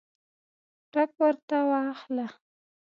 [0.91, 2.27] ټګ ورته واخله.